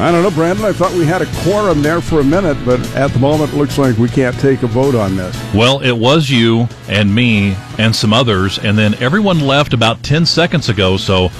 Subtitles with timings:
[0.00, 0.64] I don't know, Brandon.
[0.64, 3.56] I thought we had a quorum there for a minute, but at the moment, it
[3.56, 5.36] looks like we can't take a vote on this.
[5.54, 10.24] Well, it was you and me and some others, and then everyone left about 10
[10.24, 11.30] seconds ago, so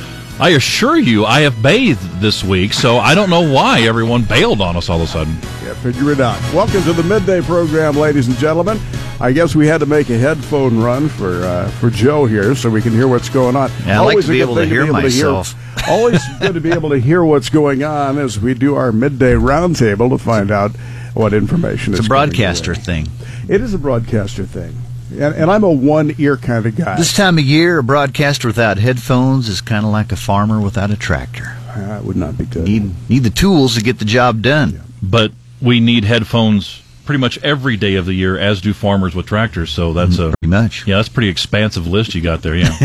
[0.41, 4.63] I assure you I have bathed this week, so I don't know why everyone bailed
[4.63, 5.35] on us all of a sudden.
[5.63, 6.41] Yeah, figure it out.
[6.55, 8.81] Welcome to the midday program, ladies and gentlemen.
[9.21, 12.71] I guess we had to make a headphone run for uh, for Joe here so
[12.71, 13.71] we can hear what's going on.
[13.85, 15.55] Yeah, I like to be able to hear myself.
[15.87, 19.35] always good to be able to hear what's going on as we do our midday
[19.35, 20.71] roundtable to find out
[21.13, 22.07] what information it's is.
[22.07, 23.09] a broadcaster thing.
[23.47, 24.75] It is a broadcaster thing.
[25.11, 26.97] And, and, I'm a one ear kind of guy.
[26.97, 30.91] This time of year, a broadcaster without headphones is kind of like a farmer without
[30.91, 31.57] a tractor.
[31.69, 32.65] Uh, would not be good.
[32.65, 34.73] Need, need the tools to get the job done.
[34.73, 34.81] Yeah.
[35.03, 39.27] But we need headphones pretty much every day of the year, as do farmers with
[39.27, 39.71] tractors.
[39.71, 40.87] So that's a pretty much.
[40.87, 42.57] Yeah, that's a pretty expansive list you got there.
[42.57, 42.77] Yeah.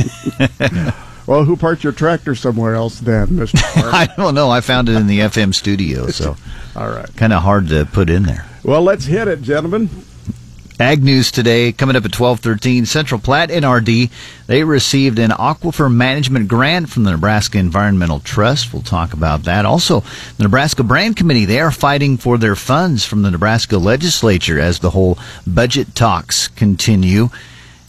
[0.60, 0.92] yeah.
[1.28, 3.58] Well, who parked your tractor somewhere else then, Mister?
[3.76, 4.52] I don't know.
[4.52, 6.36] I found it in the FM studio, so
[6.76, 8.46] all right, kind of hard to put in there.
[8.64, 9.90] Well, let's hit it, gentlemen.
[10.78, 14.12] Ag News today, coming up at 1213, Central Platte NRD,
[14.48, 18.74] they received an aquifer management grant from the Nebraska Environmental Trust.
[18.74, 19.66] We'll talk about that.
[19.66, 20.02] Also,
[20.36, 24.80] the Nebraska Brand Committee, they are fighting for their funds from the Nebraska legislature as
[24.80, 25.18] the whole
[25.48, 27.30] budget talks continue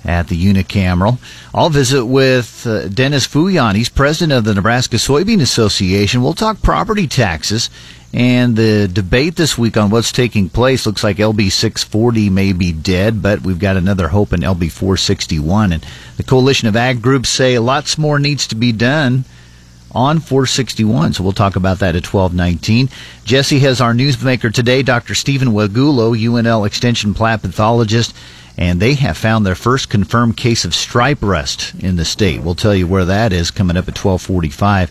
[0.07, 1.19] at the unicameral.
[1.53, 3.75] I'll visit with uh, Dennis Fujan.
[3.75, 6.23] He's president of the Nebraska Soybean Association.
[6.23, 7.69] We'll talk property taxes
[8.17, 12.73] and the debate this week on what's taking place looks like LB 640 may be
[12.73, 15.73] dead, but we've got another hope in LB 461.
[15.73, 19.27] And the coalition of ag groups say lots more needs to be done
[19.93, 21.13] on 461.
[21.13, 22.89] So we'll talk about that at 1219.
[23.25, 25.15] Jesse has our newsmaker today, Dr.
[25.15, 28.15] Stephen Wegulo, UNL Extension plant pathologist,
[28.59, 32.43] and they have found their first confirmed case of stripe rust in the state.
[32.43, 34.91] We'll tell you where that is coming up at 1245.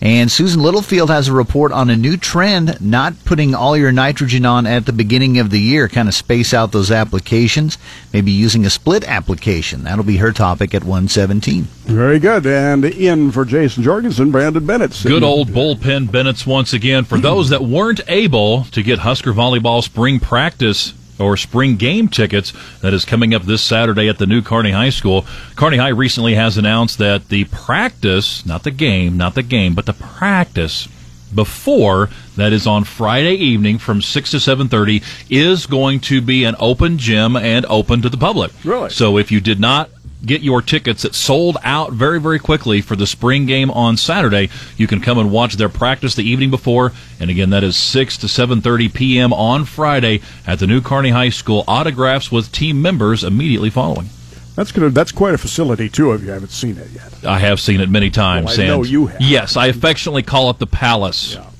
[0.00, 4.44] And Susan Littlefield has a report on a new trend, not putting all your nitrogen
[4.44, 7.78] on at the beginning of the year, kind of space out those applications,
[8.12, 9.84] maybe using a split application.
[9.84, 11.62] That'll be her topic at 117.
[11.84, 12.46] Very good.
[12.46, 15.00] And in for Jason Jorgensen, Brandon Bennett.
[15.02, 17.04] Good old bullpen Bennett's once again.
[17.04, 22.52] For those that weren't able to get Husker Volleyball spring practice or spring game tickets
[22.80, 25.26] that is coming up this Saturday at the new Kearney High School.
[25.54, 29.86] Kearney High recently has announced that the practice, not the game, not the game, but
[29.86, 30.88] the practice
[31.34, 36.54] before that is on Friday evening from 6 to 7:30 is going to be an
[36.58, 38.52] open gym and open to the public.
[38.64, 38.90] Really?
[38.90, 39.90] So if you did not
[40.26, 44.50] get your tickets that sold out very, very quickly for the spring game on Saturday.
[44.76, 48.18] You can come and watch their practice the evening before, and again, that is 6
[48.18, 49.32] to 7.30 p.m.
[49.32, 51.64] on Friday at the new Kearney High School.
[51.66, 54.08] Autographs with team members immediately following.
[54.56, 54.88] That's gonna.
[54.88, 56.12] That's quite a facility too.
[56.12, 58.56] If you haven't seen it yet, I have seen it many times.
[58.56, 59.20] Well, I know you have.
[59.20, 61.34] Yes, I affectionately call it the Palace.
[61.34, 61.50] Yeah,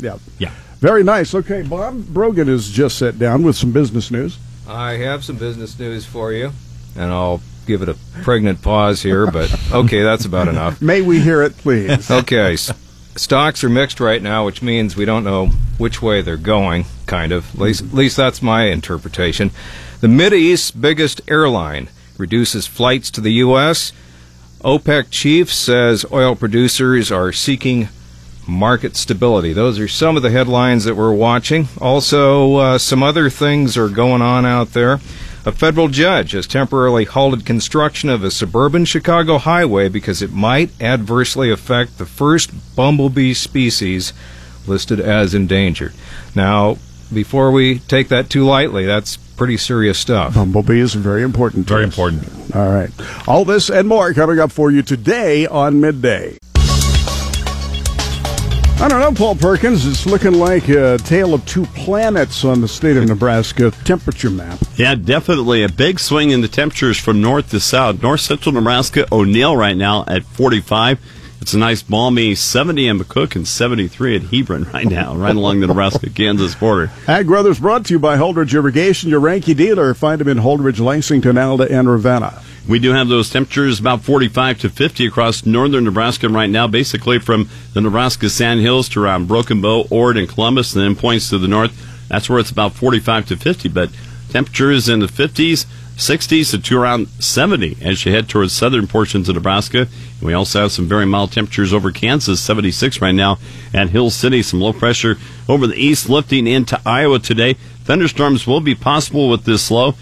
[0.00, 0.52] yeah, yeah.
[0.80, 1.32] Very nice.
[1.32, 4.36] Okay, Bob Brogan has just sat down with some business news.
[4.66, 6.50] I have some business news for you,
[6.96, 10.82] and I'll give it a pregnant pause here, but okay, that's about enough.
[10.82, 12.10] May we hear it, please?
[12.10, 12.56] okay.
[12.56, 15.46] Stocks are mixed right now, which means we don't know
[15.78, 17.54] which way they're going, kind of.
[17.54, 19.52] At least, at least that's my interpretation.
[20.00, 21.88] The East's biggest airline
[22.18, 23.92] reduces flights to the U.S.
[24.62, 27.88] OPEC chief says oil producers are seeking
[28.46, 29.52] market stability.
[29.52, 31.68] Those are some of the headlines that we're watching.
[31.80, 35.00] Also, uh, some other things are going on out there.
[35.46, 40.70] A federal judge has temporarily halted construction of a suburban Chicago highway because it might
[40.82, 44.12] adversely affect the first bumblebee species
[44.66, 45.94] listed as endangered.
[46.34, 46.76] Now,
[47.12, 50.34] before we take that too lightly, that's pretty serious stuff.
[50.34, 51.66] Bumblebees are very important.
[51.66, 51.88] very us.
[51.88, 52.54] important.
[52.54, 52.90] All right.
[53.26, 56.36] All this and more coming up for you today on Midday.
[58.80, 59.84] I don't know, Paul Perkins.
[59.84, 64.58] It's looking like a tale of two planets on the state of Nebraska temperature map.
[64.76, 68.02] Yeah, definitely a big swing in the temperatures from north to south.
[68.02, 70.98] North central Nebraska, O'Neill right now at 45.
[71.42, 75.60] It's a nice balmy 70 in McCook and 73 at Hebron right now, right along
[75.60, 76.90] the Nebraska Kansas border.
[77.06, 79.92] Ag Brothers brought to you by Holdrege Irrigation, your Reinke dealer.
[79.92, 82.42] Find them in Holdrege, Lexington, Alda, and Ravenna.
[82.68, 87.18] We do have those temperatures about 45 to 50 across northern Nebraska right now, basically
[87.18, 91.30] from the Nebraska Sand Hills to around Broken Bow, Ord, and Columbus, and then points
[91.30, 91.72] to the north.
[92.08, 93.90] That's where it's about 45 to 50, but
[94.30, 95.66] temperatures in the 50s,
[95.96, 99.80] 60s to around 70 as you head towards southern portions of Nebraska.
[99.80, 103.38] And we also have some very mild temperatures over Kansas, 76 right now
[103.74, 104.42] at Hill City.
[104.42, 105.18] Some low pressure
[105.48, 107.54] over the east lifting into Iowa today.
[107.84, 109.94] Thunderstorms will be possible with this low.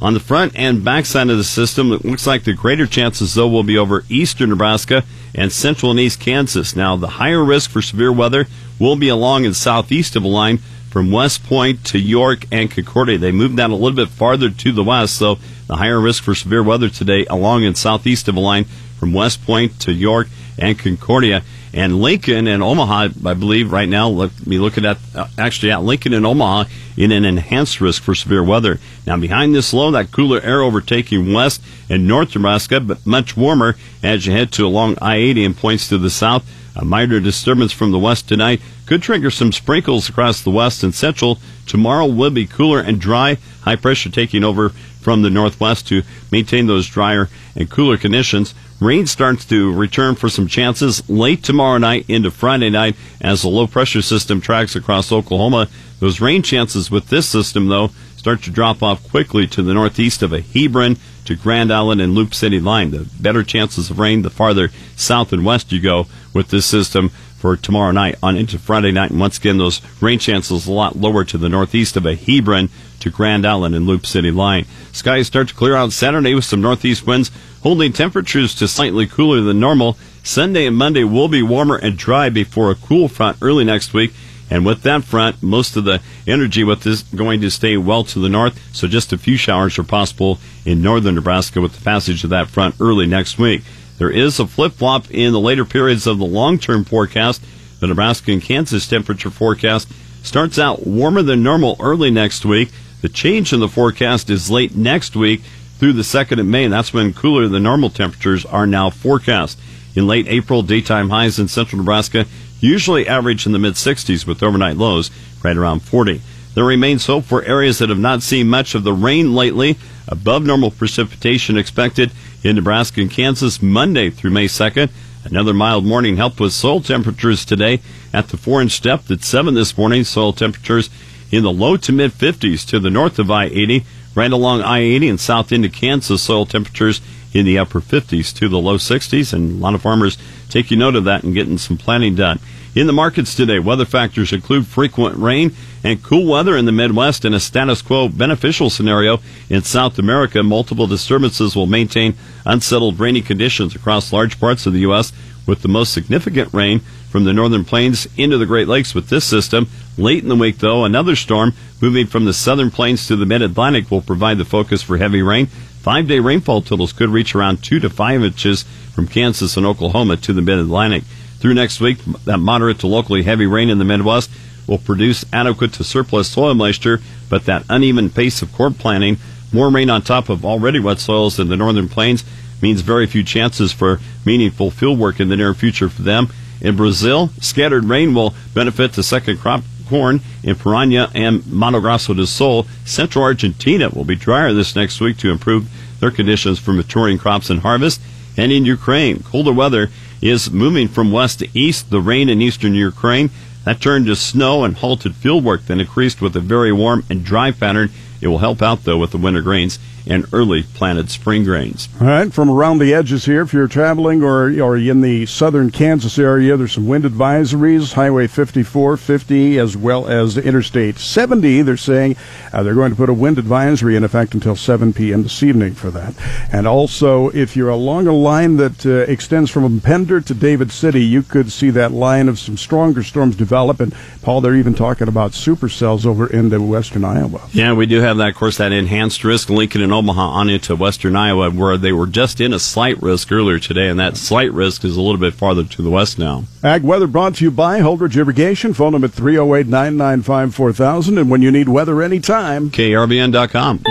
[0.00, 3.34] On the front and back side of the system, it looks like the greater chances,
[3.34, 5.02] though, will be over eastern Nebraska
[5.34, 6.76] and central and east Kansas.
[6.76, 8.46] Now, the higher risk for severe weather
[8.78, 10.58] will be along and southeast of the line
[10.88, 13.18] from West Point to York and Concordia.
[13.18, 16.34] They moved that a little bit farther to the west, so the higher risk for
[16.34, 18.66] severe weather today along and southeast of the line
[18.98, 20.28] from West Point to York
[20.58, 21.42] and Concordia.
[21.72, 24.84] And Lincoln and Omaha, I believe, right now, let me look at
[25.14, 26.64] uh, actually at Lincoln and Omaha
[26.96, 28.80] in an enhanced risk for severe weather.
[29.06, 33.76] Now, behind this low, that cooler air overtaking west and north Nebraska, but much warmer
[34.02, 36.48] as you head to along I 80 and points to the south.
[36.74, 40.94] A minor disturbance from the west tonight could trigger some sprinkles across the west and
[40.94, 41.38] central.
[41.66, 43.36] Tomorrow will be cooler and dry.
[43.62, 44.70] High pressure taking over
[45.00, 48.54] from the northwest to maintain those drier and cooler conditions.
[48.80, 53.48] Rain starts to return for some chances late tomorrow night into Friday night as the
[53.48, 55.68] low pressure system tracks across Oklahoma.
[55.98, 60.22] Those rain chances with this system, though, start to drop off quickly to the northeast
[60.22, 62.92] of a Hebron to Grand Island and Loop City line.
[62.92, 67.08] The better chances of rain the farther south and west you go with this system
[67.38, 69.10] for tomorrow night on into Friday night.
[69.10, 72.68] And once again, those rain chances a lot lower to the northeast of a Hebron
[73.00, 74.66] to Grand Island and Loop City line.
[74.92, 77.30] Skies start to clear out Saturday with some northeast winds,
[77.62, 79.96] holding temperatures to slightly cooler than normal.
[80.22, 84.12] Sunday and Monday will be warmer and dry before a cool front early next week.
[84.50, 88.18] And with that front, most of the energy with this going to stay well to
[88.18, 92.24] the north, so just a few showers are possible in northern Nebraska with the passage
[92.24, 93.62] of that front early next week.
[93.98, 97.44] There is a flip flop in the later periods of the long term forecast.
[97.80, 99.88] The Nebraska and Kansas temperature forecast
[100.22, 102.70] starts out warmer than normal early next week.
[103.02, 105.42] The change in the forecast is late next week
[105.78, 109.58] through the 2nd of May, and that's when cooler than normal temperatures are now forecast.
[109.94, 112.26] In late April, daytime highs in central Nebraska
[112.60, 115.10] usually average in the mid 60s with overnight lows
[115.42, 116.20] right around 40.
[116.54, 119.76] There remains hope for areas that have not seen much of the rain lately.
[120.08, 122.10] Above normal precipitation expected
[122.42, 124.90] in Nebraska and Kansas Monday through May 2nd.
[125.24, 127.80] Another mild morning helped with soil temperatures today
[128.12, 130.02] at the 4 inch depth at 7 this morning.
[130.02, 130.90] Soil temperatures
[131.30, 133.84] in the low to mid 50s to the north of I 80.
[134.18, 137.00] Right along I 80 and south into Kansas, soil temperatures
[137.32, 139.32] in the upper 50s to the low 60s.
[139.32, 140.18] And a lot of farmers
[140.48, 142.40] taking note of that and getting some planting done.
[142.74, 145.54] In the markets today, weather factors include frequent rain
[145.84, 150.42] and cool weather in the Midwest and a status quo beneficial scenario in South America.
[150.42, 155.12] Multiple disturbances will maintain unsettled rainy conditions across large parts of the U.S.,
[155.46, 159.24] with the most significant rain from the northern plains into the Great Lakes with this
[159.24, 159.68] system.
[159.96, 163.42] Late in the week, though, another storm moving from the southern plains to the mid
[163.42, 165.46] Atlantic will provide the focus for heavy rain.
[165.46, 168.64] Five day rainfall totals could reach around two to five inches
[168.94, 171.04] from Kansas and Oklahoma to the mid Atlantic.
[171.38, 174.30] Through next week, that moderate to locally heavy rain in the Midwest
[174.66, 177.00] will produce adequate to surplus soil moisture,
[177.30, 179.16] but that uneven pace of corn planting,
[179.52, 182.24] more rain on top of already wet soils in the northern plains,
[182.60, 186.28] means very few chances for meaningful field work in the near future for them.
[186.60, 192.14] In Brazil, scattered rain will benefit the second crop corn in Paraná and Mato Grosso
[192.14, 192.66] do Sul.
[192.84, 195.70] Central Argentina will be drier this next week to improve
[196.00, 198.00] their conditions for maturing crops and harvest.
[198.36, 199.90] And in Ukraine, colder weather
[200.20, 201.90] is moving from west to east.
[201.90, 203.30] The rain in eastern Ukraine
[203.64, 207.24] that turned to snow and halted field work, then increased with a very warm and
[207.24, 207.90] dry pattern.
[208.20, 209.78] It will help out though with the winter grains
[210.08, 211.88] and early planted spring grains.
[212.00, 215.70] All right, from around the edges here, if you're traveling or or in the southern
[215.70, 217.92] Kansas area, there's some wind advisories.
[217.92, 221.62] Highway 54, 50, as well as Interstate 70.
[221.62, 222.16] They're saying
[222.52, 225.22] uh, they're going to put a wind advisory in effect until 7 p.m.
[225.22, 226.14] this evening for that.
[226.52, 231.04] And also, if you're along a line that uh, extends from Pender to David City,
[231.04, 233.80] you could see that line of some stronger storms develop.
[233.80, 237.42] And Paul, they're even talking about supercells over into western Iowa.
[237.52, 238.28] Yeah, we do have that.
[238.28, 239.50] Of course, that enhanced risk.
[239.50, 243.32] Lincoln and Omaha on into western Iowa, where they were just in a slight risk
[243.32, 246.44] earlier today, and that slight risk is a little bit farther to the west now.
[246.62, 248.74] Ag weather brought to you by Holdrege Irrigation.
[248.74, 251.18] Phone them at 308 995 4000.
[251.18, 253.82] And when you need weather anytime, KRVN.com.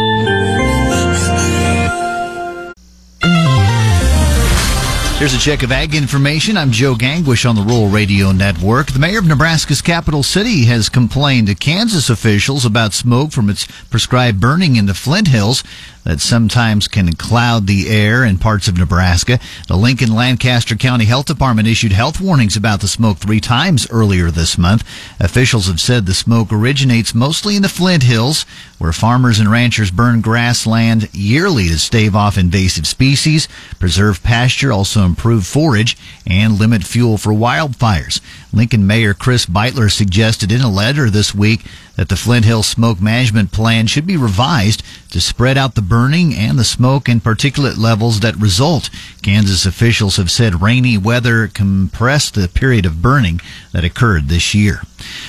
[5.17, 6.57] Here's a check of ag information.
[6.57, 8.91] I'm Joe Gangwish on the Rural Radio Network.
[8.91, 13.65] The mayor of Nebraska's capital city has complained to Kansas officials about smoke from its
[13.89, 15.63] prescribed burning in the Flint Hills
[16.07, 19.41] that sometimes can cloud the air in parts of Nebraska.
[19.67, 24.31] The Lincoln Lancaster County Health Department issued health warnings about the smoke three times earlier
[24.31, 24.85] this month.
[25.19, 28.45] Officials have said the smoke originates mostly in the Flint Hills,
[28.77, 35.01] where farmers and ranchers burn grassland yearly to stave off invasive species, preserve pasture, also
[35.01, 38.21] improve forage, and limit fuel for wildfires.
[38.53, 41.65] Lincoln Mayor Chris Beutler suggested in a letter this week
[41.97, 46.33] that the Flint Hill Smoke Management Plan should be revised to spread out the burning
[46.33, 48.89] and the smoke and particulate levels that result.
[49.21, 53.41] Kansas officials have said rainy weather compressed the period of burning
[53.73, 54.81] that occurred this year.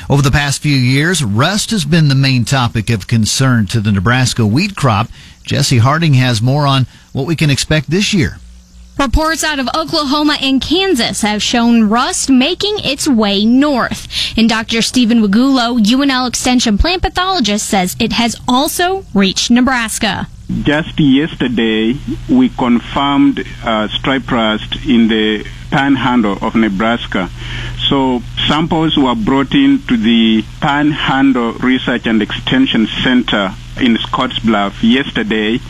[0.09, 3.93] Over the past few years, rust has been the main topic of concern to the
[3.93, 5.09] Nebraska wheat crop.
[5.43, 8.39] Jesse Harding has more on what we can expect this year.
[8.99, 14.09] Reports out of Oklahoma and Kansas have shown rust making its way north.
[14.37, 14.83] And Dr.
[14.83, 20.27] Stephen Wegulo, UNL Extension plant pathologist, says it has also reached Nebraska.
[20.63, 21.95] Just yesterday,
[22.29, 27.31] we confirmed uh, stripe rust in the panhandle of Nebraska.
[27.89, 35.61] So samples were brought in to the Panhandle Research and Extension Center in Scottsbluff yesterday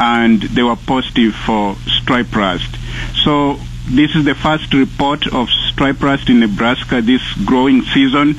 [0.00, 2.76] and they were positive for stripe rust.
[3.24, 3.58] So
[3.88, 8.36] this is the first report of stripe rust in Nebraska this growing season.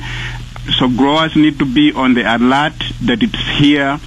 [0.78, 4.00] So growers need to be on the alert that it's here,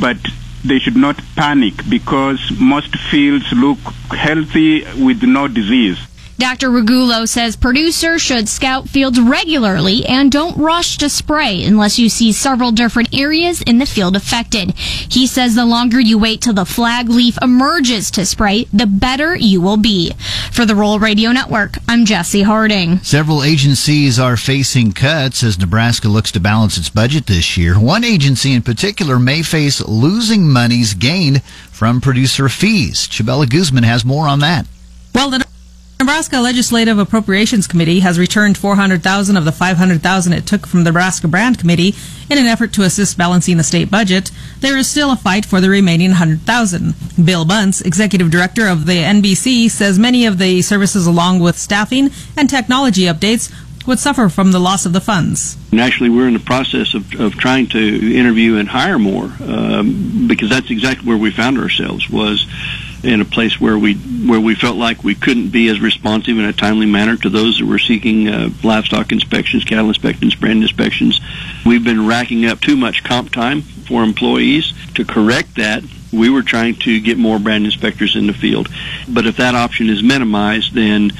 [0.00, 0.16] but
[0.64, 3.78] they should not panic because most fields look
[4.10, 5.98] healthy with no disease.
[6.38, 6.70] Dr.
[6.70, 12.32] Wegulo says producers should scout fields regularly and don't rush to spray unless you see
[12.32, 14.72] several different areas in the field affected.
[14.76, 19.36] He says the longer you wait till the flag leaf emerges to spray, the better
[19.36, 20.12] you will be.
[20.50, 22.98] For the Rural Radio Network, I'm Jesse Harding.
[22.98, 27.78] Several agencies are facing cuts as Nebraska looks to balance its budget this year.
[27.78, 33.06] One agency in particular may face losing monies gained from producer fees.
[33.06, 34.66] Chabela Guzman has more on that.
[35.14, 35.44] Well, the
[36.00, 41.28] Nebraska Legislative Appropriations Committee has returned 400,000 of the 500,000 it took from the Nebraska
[41.28, 41.94] Brand Committee
[42.28, 44.32] in an effort to assist balancing the state budget.
[44.60, 46.94] There is still a fight for the remaining 100,000.
[47.24, 52.10] Bill Bunce, executive director of the NBC, says many of the services along with staffing
[52.36, 53.52] and technology updates
[53.86, 55.56] would suffer from the loss of the funds.
[55.72, 60.48] Naturally, we're in the process of, of trying to interview and hire more um, because
[60.50, 62.46] that's exactly where we found ourselves was
[63.02, 66.44] in a place where we where we felt like we couldn't be as responsive in
[66.44, 71.20] a timely manner to those that were seeking uh, livestock inspections, cattle inspections, brand inspections.
[71.66, 74.72] We've been racking up too much comp time for employees.
[74.94, 75.82] To correct that,
[76.12, 78.68] we were trying to get more brand inspectors in the field.
[79.08, 81.10] But if that option is minimized, then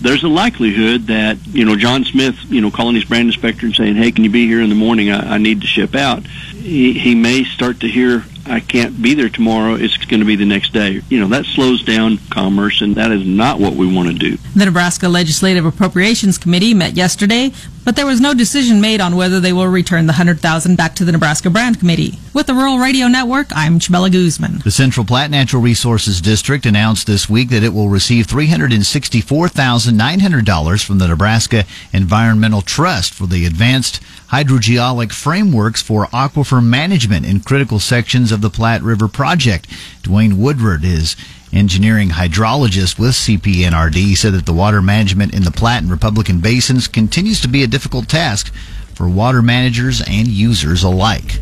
[0.00, 3.74] there's a likelihood that you know John Smith, you know, calling his brand inspector and
[3.74, 5.10] saying, "Hey, can you be here in the morning?
[5.10, 6.22] I, I need to ship out."
[6.64, 10.36] He, he may start to hear I can't be there tomorrow, it's going to be
[10.36, 11.00] the next day.
[11.08, 14.36] You know, that slows down commerce, and that is not what we want to do.
[14.54, 17.52] The Nebraska Legislative Appropriations Committee met yesterday,
[17.84, 21.04] but there was no decision made on whether they will return the 100000 back to
[21.04, 22.18] the Nebraska Brand Committee.
[22.34, 24.58] With the Rural Radio Network, I'm Chabela Guzman.
[24.58, 30.98] The Central Platte Natural Resources District announced this week that it will receive $364,900 from
[30.98, 38.32] the Nebraska Environmental Trust for the advanced hydrogeologic frameworks for aquifer management in critical sections
[38.32, 39.68] of the Platte River project.
[40.02, 41.16] Dwayne Woodward is
[41.52, 43.94] engineering hydrologist with CPNRD.
[43.94, 47.62] He said that the water management in the Platte and Republican basins continues to be
[47.62, 48.52] a difficult task
[48.94, 51.40] for water managers and users alike.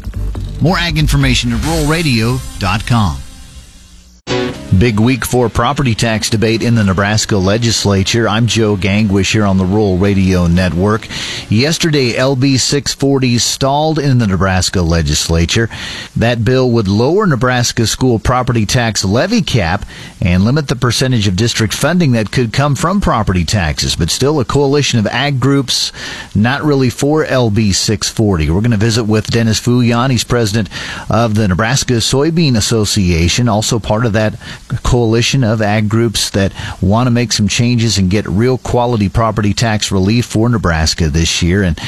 [0.61, 3.32] More ag information at ruralradio.com.
[4.79, 8.29] Big week for property tax debate in the Nebraska legislature.
[8.29, 11.07] I'm Joe Gangwish here on the Rural Radio Network.
[11.49, 15.69] Yesterday, LB 640 stalled in the Nebraska legislature.
[16.17, 19.85] That bill would lower Nebraska school property tax levy cap
[20.21, 23.95] and limit the percentage of district funding that could come from property taxes.
[23.95, 25.93] But still, a coalition of ag groups
[26.35, 28.51] not really for LB 640.
[28.51, 30.11] We're going to visit with Dennis Fujan.
[30.11, 30.71] He's president
[31.11, 34.22] of the Nebraska Soybean Association, also part of that
[34.83, 39.55] coalition of ag groups that want to make some changes and get real quality property
[39.55, 41.63] tax relief for Nebraska this year.
[41.63, 41.79] And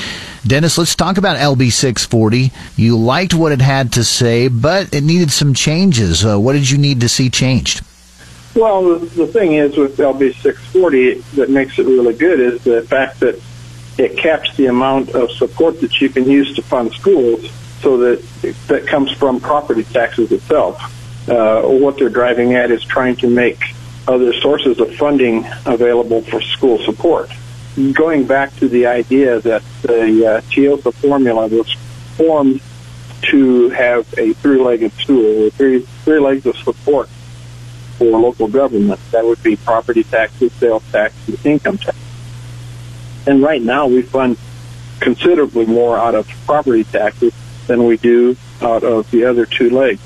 [0.46, 2.52] Dennis, let's talk about LB 640.
[2.76, 6.24] You liked what it had to say, but it needed some changes.
[6.24, 7.82] Uh, what did you need to see changed?
[8.54, 12.82] Well, the, the thing is with LB 640 that makes it really good is the
[12.82, 13.40] fact that
[13.98, 17.50] it caps the amount of support that you can use to fund schools
[17.80, 18.22] so that
[18.68, 20.78] that comes from property taxes itself
[21.28, 23.62] uh, what they're driving at is trying to make
[24.06, 27.30] other sources of funding available for school support.
[27.92, 31.72] Going back to the idea that the uh, TEEOSA formula was
[32.16, 32.60] formed
[33.22, 37.08] to have a three-legged stool, three, three legs of support
[37.98, 39.00] for local government.
[39.12, 41.96] That would be property taxes, sales tax, and income tax.
[43.26, 44.36] And right now we fund
[45.00, 47.32] considerably more out of property taxes
[47.66, 50.00] than we do out of the other two legs.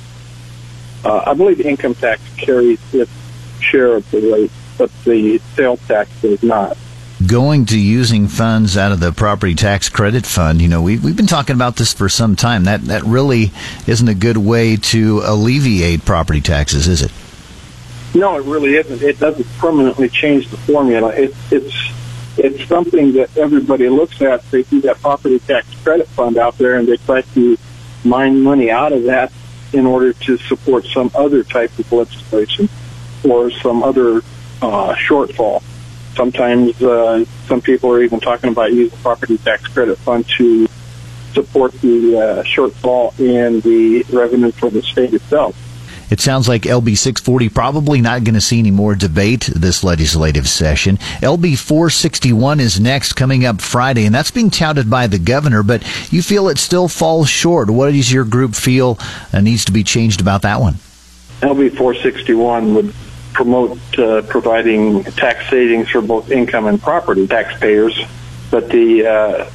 [1.05, 3.11] Uh, I believe income tax carries its
[3.61, 6.77] share of the rate, but the sales tax does not.
[7.27, 10.63] going to using funds out of the property tax credit fund.
[10.63, 12.65] You know, we, we've been talking about this for some time.
[12.65, 13.51] That, that really
[13.87, 17.13] isn't a good way to alleviate property taxes, is it?
[18.15, 19.03] No, it really isn't.
[19.03, 21.11] It doesn't permanently change the formula.
[21.11, 21.75] It, it's
[22.39, 24.49] it's something that everybody looks at.
[24.51, 27.59] They see that property tax credit fund out there, and they try to
[28.05, 29.33] mine money out of that
[29.73, 32.69] in order to support some other type of legislation
[33.25, 34.19] or some other
[34.63, 35.63] uh, shortfall.
[36.15, 40.67] Sometimes uh, some people are even talking about using property tax credit fund to
[41.33, 45.57] support the uh, shortfall in the revenue for the state itself.
[46.11, 50.49] It sounds like LB 640 probably not going to see any more debate this legislative
[50.49, 50.97] session.
[51.21, 55.83] LB 461 is next coming up Friday, and that's being touted by the governor, but
[56.11, 57.69] you feel it still falls short.
[57.69, 58.99] What does your group feel
[59.33, 60.75] uh, needs to be changed about that one?
[61.41, 62.95] LB 461 would
[63.35, 68.01] promote uh, providing tax savings for both income and property taxpayers,
[68.51, 69.51] but the uh,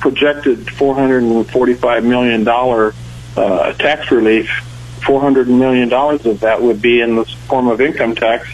[0.00, 4.48] projected $445 million uh, tax relief
[4.98, 8.48] $400 million of that would be in the form of income tax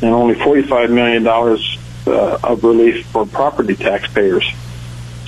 [0.00, 4.44] and only $45 million uh, of relief for property taxpayers.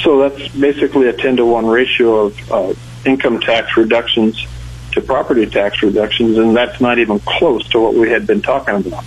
[0.00, 4.46] So that's basically a 10 to 1 ratio of uh, income tax reductions
[4.92, 8.74] to property tax reductions, and that's not even close to what we had been talking
[8.74, 9.04] about.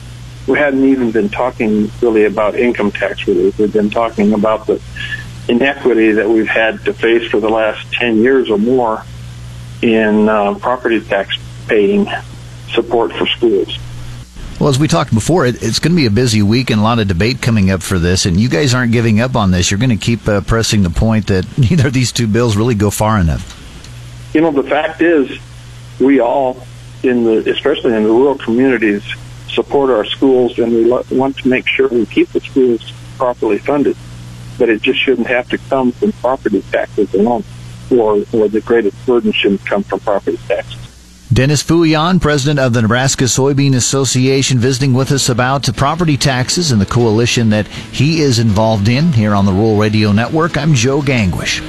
[0.47, 3.57] We hadn't even been talking really about income tax relief.
[3.57, 4.81] We've been talking about the
[5.49, 9.03] inequity that we've had to face for the last 10 years or more
[9.81, 12.07] in uh, property tax paying
[12.69, 13.77] support for schools.
[14.59, 16.83] Well, as we talked before, it, it's going to be a busy week and a
[16.83, 19.69] lot of debate coming up for this, and you guys aren't giving up on this.
[19.69, 22.73] You're going to keep uh, pressing the point that neither of these two bills really
[22.73, 23.53] go far enough.
[24.33, 25.37] You know, the fact is,
[25.99, 26.65] we all,
[27.03, 29.03] in the especially in the rural communities,
[29.47, 33.59] support our schools, and we lo- want to make sure we keep the schools properly
[33.59, 33.95] funded.
[34.57, 37.43] But it just shouldn't have to come from property taxes alone
[37.91, 40.87] or, or the greatest burden shouldn't come from property taxes.
[41.31, 46.79] Dennis Fujan, president of the Nebraska Soybean Association, visiting with us about property taxes and
[46.79, 50.57] the coalition that he is involved in here on the Rural Radio Network.
[50.57, 51.61] I'm Joe Gangwish.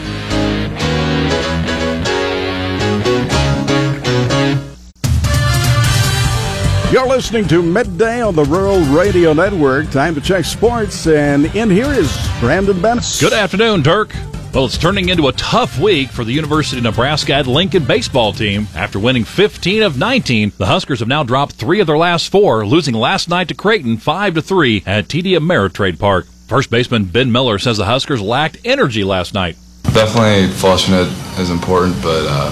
[6.92, 9.90] You're listening to Midday on the Rural Radio Network.
[9.90, 13.04] Time to check sports, and in here is Brandon Bennett.
[13.20, 14.14] Good afternoon, Dirk.
[14.54, 18.32] Well, it's turning into a tough week for the University of Nebraska at Lincoln baseball
[18.32, 18.66] team.
[18.74, 22.66] After winning 15 of 19, the Huskers have now dropped three of their last four,
[22.66, 26.26] losing last night to Creighton 5 to 3 at TD Ameritrade Park.
[26.46, 29.58] First baseman Ben Miller says the Huskers lacked energy last night.
[29.92, 31.08] Definitely flushing it
[31.38, 32.50] is important, but uh,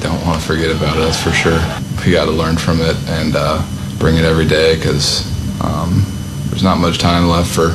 [0.00, 1.60] don't want to forget about it, that's for sure.
[2.06, 3.66] We got to learn from it and uh,
[3.98, 5.26] bring it every day because
[5.60, 6.04] um,
[6.46, 7.70] there's not much time left for,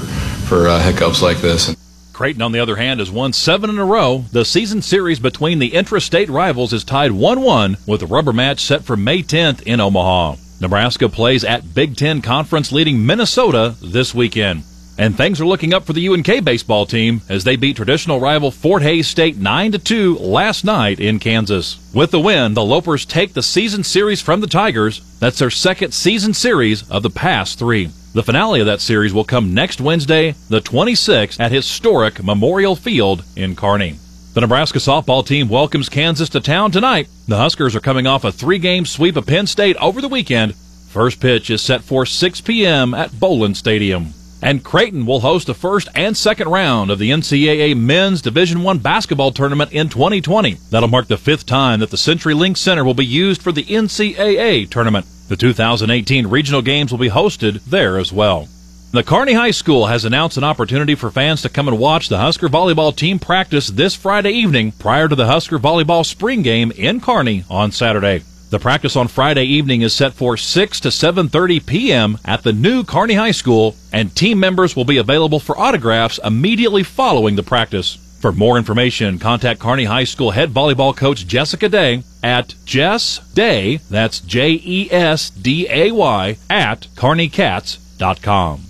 [0.47, 1.75] for uh, hiccups like this.
[2.17, 4.25] Creighton, on the other hand, has won seven in a row.
[4.31, 8.59] The season series between the intrastate rivals is tied 1 1 with a rubber match
[8.59, 10.37] set for May 10th in Omaha.
[10.59, 14.63] Nebraska plays at Big Ten Conference leading Minnesota this weekend.
[14.99, 18.49] And things are looking up for the UNK baseball team as they beat traditional rival
[18.49, 21.77] Fort Hays State 9 2 last night in Kansas.
[21.93, 25.01] With the win, the Lopers take the season series from the Tigers.
[25.19, 27.91] That's their second season series of the past three.
[28.13, 33.23] The finale of that series will come next Wednesday, the 26th, at historic Memorial Field
[33.35, 33.99] in Kearney.
[34.33, 37.07] The Nebraska softball team welcomes Kansas to town tonight.
[37.27, 40.55] The Huskers are coming off a three game sweep of Penn State over the weekend.
[40.87, 42.95] First pitch is set for 6 p.m.
[42.95, 44.13] at Bowlin Stadium.
[44.41, 48.73] And Creighton will host the first and second round of the NCAA Men's Division I
[48.75, 50.57] basketball tournament in 2020.
[50.69, 54.69] That'll mark the fifth time that the CenturyLink Center will be used for the NCAA
[54.69, 55.07] tournament.
[55.27, 58.47] The 2018 regional games will be hosted there as well.
[58.91, 62.19] The Kearney High School has announced an opportunity for fans to come and watch the
[62.19, 67.01] Husker volleyball team practice this Friday evening prior to the Husker volleyball spring game in
[67.01, 68.23] Kearney on Saturday.
[68.49, 72.17] The practice on Friday evening is set for 6 to 7:30 p.m.
[72.23, 76.83] at the new Kearney High School, and team members will be available for autographs immediately
[76.83, 77.97] following the practice.
[78.21, 83.81] For more information, contact Kearney High School head volleyball coach Jessica Day at Jess Day,
[83.89, 88.66] that's J E S D A Y, at kearneycats.com.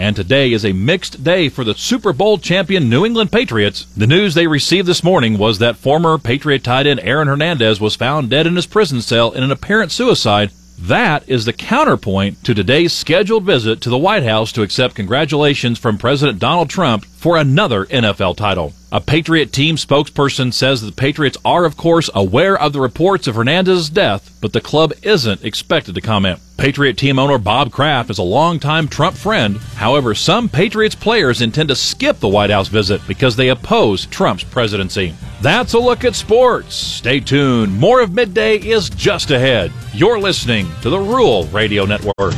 [0.00, 3.84] And today is a mixed day for the Super Bowl champion New England Patriots.
[3.94, 7.96] The news they received this morning was that former Patriot tight end Aaron Hernandez was
[7.96, 10.52] found dead in his prison cell in an apparent suicide.
[10.78, 15.78] That is the counterpoint to today's scheduled visit to the White House to accept congratulations
[15.78, 18.72] from President Donald Trump for another NFL title.
[18.92, 23.36] A Patriot team spokesperson says the Patriots are, of course, aware of the reports of
[23.36, 26.40] Hernandez's death, but the club isn't expected to comment.
[26.56, 29.58] Patriot team owner Bob Kraft is a longtime Trump friend.
[29.76, 34.42] However, some Patriots players intend to skip the White House visit because they oppose Trump's
[34.42, 35.14] presidency.
[35.40, 36.74] That's a look at sports.
[36.74, 37.78] Stay tuned.
[37.78, 39.72] More of midday is just ahead.
[39.94, 42.34] You're listening to the Rural Radio Network.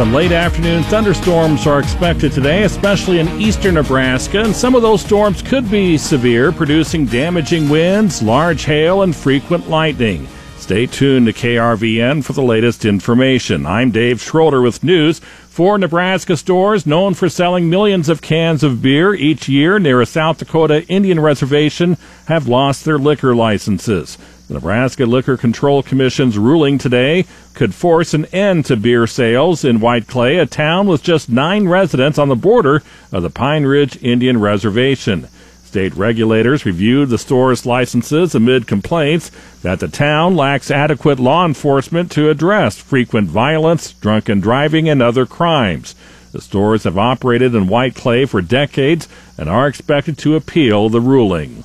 [0.00, 5.02] Some late afternoon thunderstorms are expected today, especially in eastern Nebraska, and some of those
[5.02, 10.26] storms could be severe, producing damaging winds, large hail, and frequent lightning.
[10.56, 13.66] Stay tuned to KRVN for the latest information.
[13.66, 15.18] I'm Dave Schroeder with news.
[15.18, 20.06] Four Nebraska stores known for selling millions of cans of beer each year near a
[20.06, 24.16] South Dakota Indian reservation have lost their liquor licenses.
[24.50, 29.78] The Nebraska Liquor Control Commission's ruling today could force an end to beer sales in
[29.78, 32.82] White Clay, a town with just nine residents on the border
[33.12, 35.28] of the Pine Ridge Indian Reservation.
[35.62, 39.30] State regulators reviewed the store's licenses amid complaints
[39.62, 45.26] that the town lacks adequate law enforcement to address frequent violence, drunken driving, and other
[45.26, 45.94] crimes.
[46.32, 49.06] The stores have operated in White Clay for decades
[49.38, 51.62] and are expected to appeal the ruling.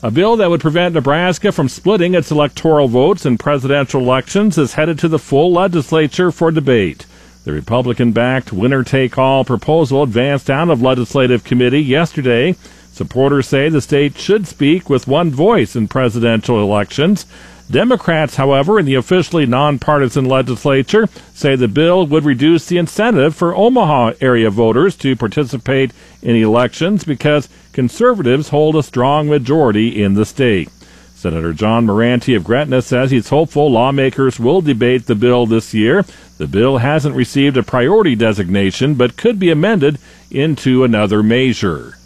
[0.00, 4.74] A bill that would prevent Nebraska from splitting its electoral votes in presidential elections is
[4.74, 7.04] headed to the full legislature for debate.
[7.42, 12.54] The Republican backed winner take all proposal advanced out of legislative committee yesterday.
[12.92, 17.26] Supporters say the state should speak with one voice in presidential elections.
[17.68, 23.54] Democrats, however, in the officially nonpartisan legislature say the bill would reduce the incentive for
[23.54, 30.24] Omaha area voters to participate in elections because conservatives hold a strong majority in the
[30.24, 30.68] state.
[31.14, 36.04] Senator John Murante of Gretna says he's hopeful lawmakers will debate the bill this year.
[36.38, 41.96] The bill hasn't received a priority designation but could be amended into another measure.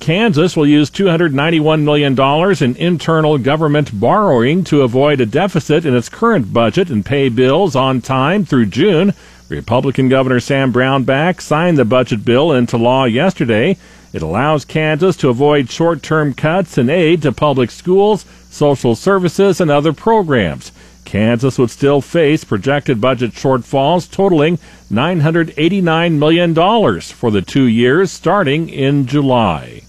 [0.00, 2.18] Kansas will use $291 million
[2.60, 7.76] in internal government borrowing to avoid a deficit in its current budget and pay bills
[7.76, 9.14] on time through June.
[9.48, 13.76] Republican Governor Sam Brownback signed the budget bill into law yesterday.
[14.12, 19.60] It allows Kansas to avoid short term cuts in aid to public schools, social services,
[19.60, 20.70] and other programs.
[21.04, 24.58] Kansas would still face projected budget shortfalls totaling
[24.90, 26.54] $989 million
[27.00, 29.82] for the two years starting in July.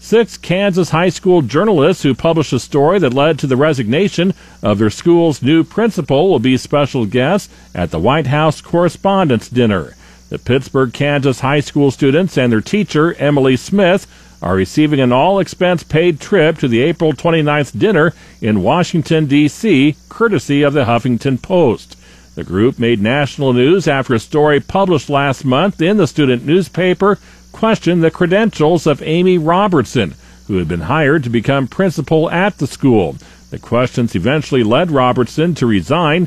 [0.00, 4.78] Six Kansas high school journalists who published a story that led to the resignation of
[4.78, 9.94] their school's new principal will be special guests at the White House Correspondents' Dinner.
[10.34, 14.08] The Pittsburg, Kansas high school students and their teacher, Emily Smith,
[14.42, 19.94] are receiving an all expense paid trip to the April 29th dinner in Washington, D.C.,
[20.08, 21.96] courtesy of the Huffington Post.
[22.34, 27.20] The group made national news after a story published last month in the student newspaper
[27.52, 30.16] questioned the credentials of Amy Robertson,
[30.48, 33.14] who had been hired to become principal at the school.
[33.50, 36.26] The questions eventually led Robertson to resign.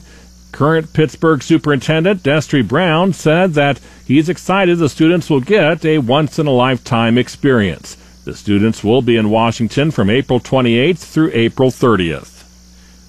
[0.57, 6.39] Current Pittsburg Superintendent Destry Brown said that he's excited the students will get a once
[6.39, 7.95] in a lifetime experience.
[8.25, 12.41] The students will be in Washington from April 28th through April 30th.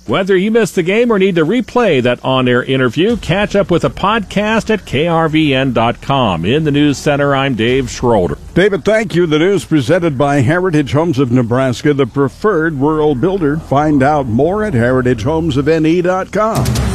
[0.07, 3.71] Whether you missed the game or need to replay that on air interview, catch up
[3.71, 6.45] with a podcast at krvn.com.
[6.45, 8.37] In the News Center, I'm Dave Schroeder.
[8.53, 9.27] David, thank you.
[9.27, 13.57] The news presented by Heritage Homes of Nebraska, the preferred rural builder.
[13.57, 16.88] Find out more at heritagehomesofne.com.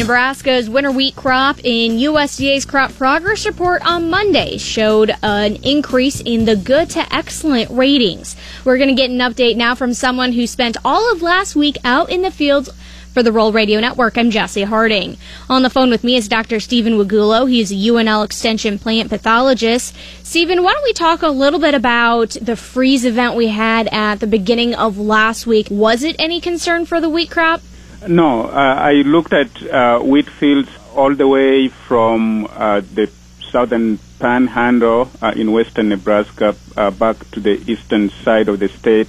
[0.00, 6.46] Nebraska's winter wheat crop in USDA's crop progress report on Monday showed an increase in
[6.46, 8.34] the good to excellent ratings.
[8.64, 11.76] We're going to get an update now from someone who spent all of last week
[11.84, 12.70] out in the fields
[13.12, 15.18] for the Rural Radio Network, I'm Jesse Harding.
[15.50, 16.60] On the phone with me is Dr.
[16.60, 17.46] Stephen Wegulo.
[17.46, 19.94] He's a UNL Extension plant pathologist.
[20.22, 24.20] Stephen, why don't we talk a little bit about the freeze event we had at
[24.20, 25.66] the beginning of last week?
[25.70, 27.60] Was it any concern for the wheat crop?
[28.08, 33.10] No, uh, I looked at uh, wheat fields all the way from uh, the
[33.50, 39.08] southern panhandle uh, in western Nebraska uh, back to the eastern side of the state,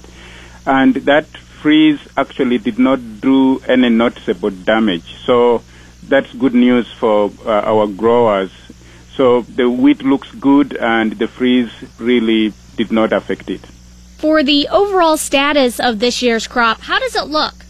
[0.66, 5.14] and that freeze actually did not do any noticeable damage.
[5.24, 5.62] So
[6.02, 8.50] that's good news for uh, our growers.
[9.14, 13.60] So the wheat looks good, and the freeze really did not affect it.
[14.18, 17.61] For the overall status of this year's crop, how does it look?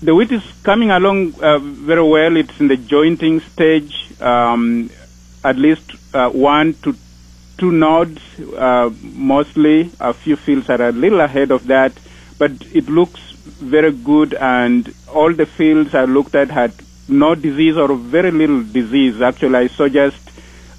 [0.00, 2.36] The wheat is coming along uh, very well.
[2.36, 3.92] It's in the jointing stage.
[4.20, 4.90] Um,
[5.44, 6.94] at least uh, one to
[7.56, 8.22] two nodes,
[8.56, 9.90] uh, mostly.
[9.98, 11.92] A few fields are a little ahead of that,
[12.38, 13.20] but it looks
[13.60, 16.72] very good, and all the fields I looked at had
[17.08, 19.20] no disease or very little disease.
[19.20, 20.30] Actually, I saw just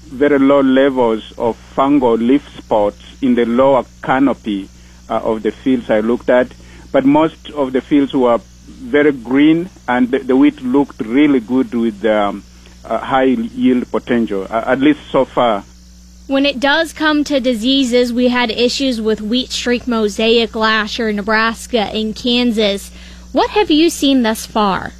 [0.04, 4.70] very low levels of fungal leaf spots in the lower canopy
[5.10, 6.54] uh, of the fields I looked at.
[6.90, 11.74] But most of the fields were very green, and the, the wheat looked really good
[11.74, 12.42] with um,
[12.84, 15.64] uh, high yield potential, uh, at least so far.
[16.26, 21.08] When it does come to diseases, we had issues with wheat streak mosaic last year
[21.08, 22.90] in Nebraska and Kansas.
[23.32, 24.92] What have you seen thus far?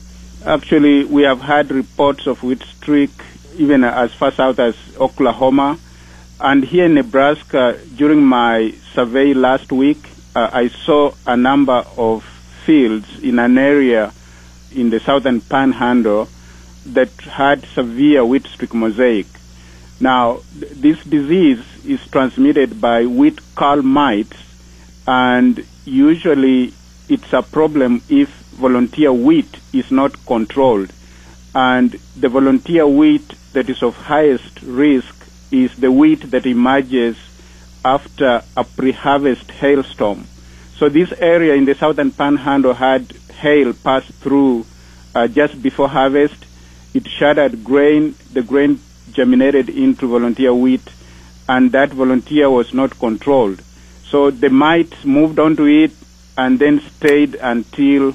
[0.44, 3.10] Actually, we have had reports of wheat streak
[3.56, 5.78] even as far south as Oklahoma.
[6.40, 9.98] And here in Nebraska, during my survey last week,
[10.34, 12.24] uh, I saw a number of
[12.66, 14.12] fields in an area
[14.72, 16.28] in the southern panhandle
[16.86, 19.26] that had severe wheat streak mosaic.
[20.00, 24.36] Now, th- this disease is transmitted by wheat curl mites,
[25.06, 26.72] and usually
[27.08, 28.28] it's a problem if
[28.60, 30.92] volunteer wheat is not controlled.
[31.54, 35.14] And the volunteer wheat that is of highest risk
[35.50, 37.16] is the wheat that emerges
[37.84, 40.26] after a pre-harvest hailstorm.
[40.80, 44.64] So this area in the southern panhandle had hail pass through
[45.14, 46.46] uh, just before harvest.
[46.94, 48.14] It shattered grain.
[48.32, 48.80] The grain
[49.12, 50.80] germinated into volunteer wheat,
[51.46, 53.62] and that volunteer was not controlled.
[54.04, 55.92] So the mites moved onto it
[56.38, 58.12] and then stayed until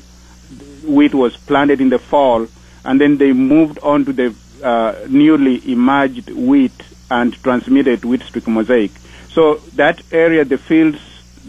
[0.88, 2.48] wheat was planted in the fall,
[2.84, 8.48] and then they moved on to the uh, newly emerged wheat and transmitted wheat streak
[8.48, 8.90] mosaic.
[9.30, 11.00] So that area, the fields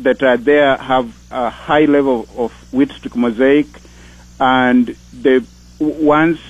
[0.03, 3.67] that are there have a high level of wheat streak mosaic,
[4.39, 5.45] and the
[5.79, 6.41] once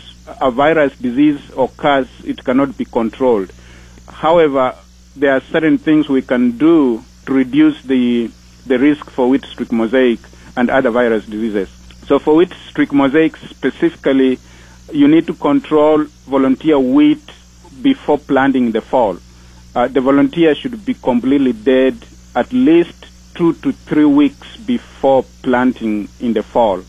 [0.41, 3.53] a virus disease occurs, it cannot be controlled.
[4.09, 4.75] However,
[5.15, 8.31] there are certain things we can do to reduce the
[8.67, 10.19] the risk for wheat streak mosaic
[10.57, 11.69] and other virus diseases.
[12.07, 14.39] So for wheat streak mosaic specifically,
[14.93, 17.23] you need to control volunteer wheat
[17.83, 19.19] before planting in the fall.
[19.75, 21.97] Uh, the volunteer should be completely dead
[22.35, 23.07] at least
[23.37, 26.83] two to three weeks before planting in the fall.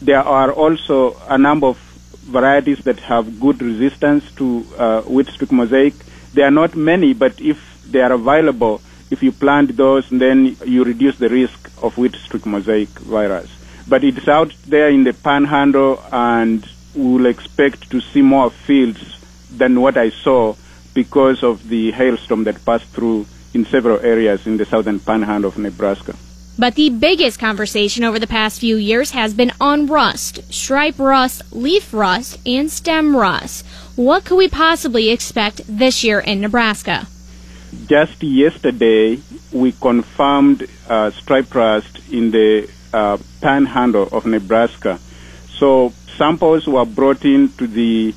[0.00, 1.78] There are also a number of
[2.24, 5.94] varieties that have good resistance to uh, wheat streak mosaic.
[6.34, 10.84] There are not many, but if they are available, if you plant those, then you
[10.84, 13.50] reduce the risk of wheat streak mosaic virus.
[13.86, 19.18] But it's out there in the panhandle, and we will expect to see more fields
[19.50, 20.54] than what I saw
[20.94, 25.58] because of the hailstorm that passed through in several areas in the southern panhandle of
[25.58, 26.14] Nebraska.
[26.58, 31.42] But the biggest conversation over the past few years has been on rust, stripe rust,
[31.52, 33.64] leaf rust, and stem rust.
[33.96, 37.06] What could we possibly expect this year in Nebraska?
[37.86, 39.18] Just yesterday,
[39.50, 45.00] we confirmed uh, stripe rust in the uh, panhandle of Nebraska.
[45.48, 48.14] So samples were brought in to the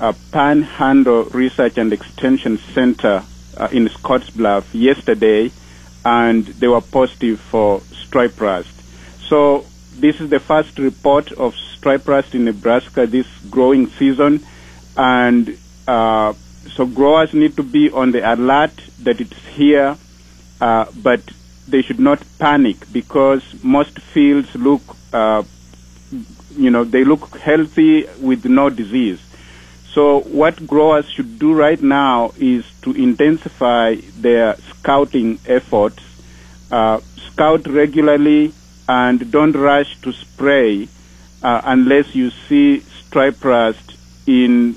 [0.00, 3.22] uh, Panhandle Research and Extension Center
[3.56, 5.50] uh, in Scottsbluff yesterday,
[6.04, 8.70] and they were positive for stripe rust.
[9.28, 9.66] So
[9.98, 14.44] this is the first report of stripe rust in Nebraska this growing season,
[14.96, 15.56] and
[15.88, 16.34] uh,
[16.74, 19.96] so growers need to be on the alert that it's here,
[20.60, 21.20] uh, but
[21.68, 25.42] they should not panic because most fields look, uh,
[26.56, 29.20] you know, they look healthy with no disease.
[29.96, 36.02] So what growers should do right now is to intensify their scouting efforts,
[36.70, 38.52] uh, scout regularly,
[38.86, 40.86] and don't rush to spray
[41.42, 44.74] uh, unless you see stripe rust in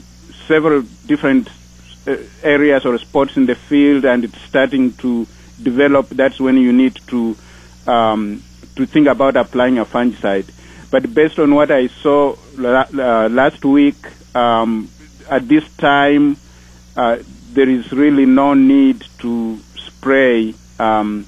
[0.48, 1.50] several different
[2.08, 5.28] uh, areas or spots in the field and it's starting to
[5.62, 6.08] develop.
[6.08, 7.36] That's when you need to
[7.88, 8.42] um,
[8.78, 10.50] to think about applying a fungicide.
[10.90, 13.98] But based on what I saw la- uh, last week,
[14.34, 14.90] um,
[15.30, 16.38] at this time,
[16.96, 17.18] uh,
[17.54, 21.26] there is really no need to spray um,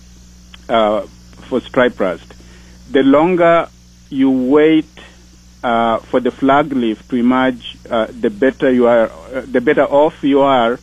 [0.70, 1.02] uh,
[1.48, 2.34] for stripe rust.
[2.92, 3.70] The longer
[4.10, 4.86] you wait
[5.64, 9.84] uh, for the flag leaf to emerge, uh, the better you are, uh, the better
[9.84, 10.80] off you are,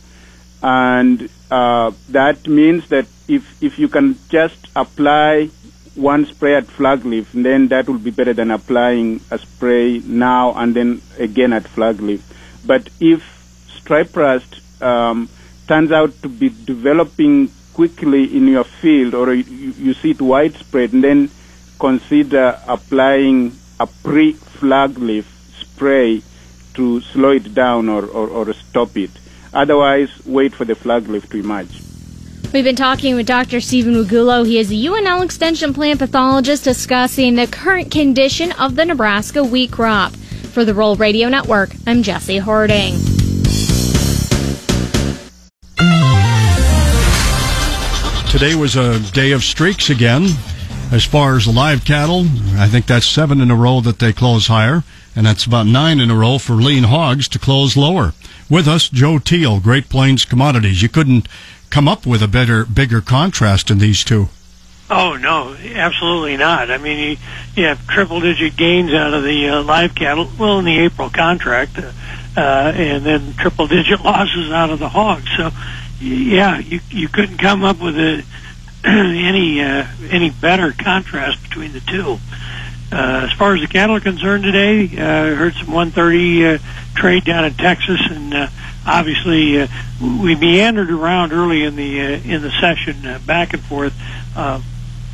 [0.61, 5.49] and uh, that means that if if you can just apply
[5.95, 10.53] one spray at flag leaf, then that will be better than applying a spray now
[10.53, 12.23] and then again at flag leaf.
[12.65, 13.23] But if
[13.77, 15.29] stripe rust um,
[15.67, 20.91] turns out to be developing quickly in your field or you, you see it widespread,
[20.91, 21.29] then
[21.79, 25.25] consider applying a pre-flag leaf
[25.59, 26.21] spray
[26.73, 29.11] to slow it down or, or, or stop it.
[29.53, 31.81] Otherwise, wait for the flag leaf to emerge.
[32.53, 33.61] We've been talking with Dr.
[33.61, 34.45] Stephen Wegulo.
[34.45, 39.71] He is a UNL Extension plant pathologist discussing the current condition of the Nebraska wheat
[39.71, 40.13] crop.
[40.51, 42.95] For the Rural Radio Network, I'm Jesse Harding.
[48.29, 50.27] Today was a day of streaks again.
[50.91, 54.47] As far as live cattle, I think that's seven in a row that they close
[54.47, 54.83] higher,
[55.15, 58.13] and that's about nine in a row for lean hogs to close lower.
[58.49, 60.81] With us, Joe Teal, Great Plains Commodities.
[60.81, 61.27] You couldn't
[61.69, 64.29] come up with a better, bigger contrast in these two.
[64.91, 66.71] Oh no, absolutely not.
[66.71, 67.17] I mean, you,
[67.55, 70.27] you have triple-digit gains out of the uh, live cattle.
[70.39, 71.91] Well, in the April contract, uh,
[72.35, 75.29] uh, and then triple-digit losses out of the hogs.
[75.37, 75.51] So,
[75.99, 78.23] yeah, you you couldn't come up with a,
[78.83, 82.17] any uh, any better contrast between the two.
[82.91, 86.57] Uh, as far as the cattle are concerned today, uh, I heard some 130 uh,
[86.95, 88.47] trade down in Texas, and uh,
[88.87, 89.67] obviously uh,
[90.01, 93.93] we meandered around early in the uh, in the session, uh, back and forth.
[94.35, 94.61] Uh,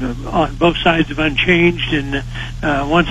[0.01, 2.23] on both sides of unchanged, and
[2.61, 3.07] uh, once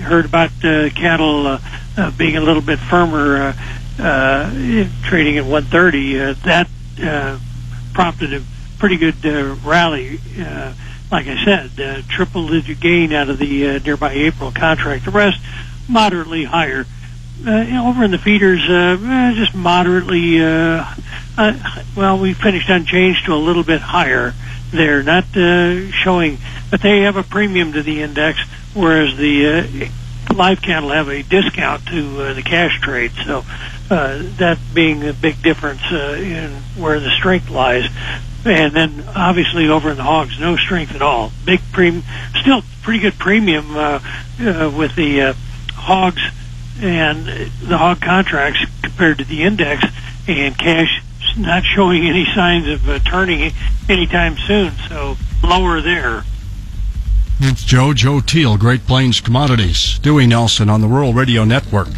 [0.00, 1.60] heard about uh, cattle uh,
[1.96, 3.54] uh, being a little bit firmer,
[3.98, 4.50] uh, uh,
[5.04, 6.68] trading at 130, uh, that
[7.02, 7.38] uh,
[7.94, 8.42] prompted a
[8.78, 10.18] pretty good uh, rally.
[10.38, 10.74] Uh,
[11.10, 15.04] like I said, uh, triple-digit gain out of the uh, nearby April contract.
[15.04, 15.38] The rest
[15.88, 16.86] moderately higher.
[17.46, 20.42] Uh, over in the feeders, uh, just moderately.
[20.42, 20.84] Uh,
[21.36, 24.32] uh, well, we finished unchanged to a little bit higher.
[24.72, 26.38] They're not uh, showing,
[26.70, 28.40] but they have a premium to the index,
[28.74, 29.90] whereas the
[30.30, 33.12] uh, live cattle have a discount to uh, the cash trade.
[33.26, 33.44] So
[33.90, 37.84] uh, that being a big difference uh, in where the strength lies.
[38.44, 41.30] And then obviously over in the hogs, no strength at all.
[41.44, 42.02] Big premium,
[42.40, 44.00] still pretty good premium uh,
[44.40, 45.34] uh, with the uh,
[45.74, 46.22] hogs
[46.80, 49.84] and the hog contracts compared to the index,
[50.26, 51.02] and cash
[51.36, 53.52] not showing any signs of uh, turning
[53.88, 54.72] anytime soon.
[54.88, 56.24] So lower there.
[57.40, 59.98] It's Joe, Joe Teal, Great Plains Commodities.
[59.98, 61.88] Dewey Nelson on the Rural Radio Network.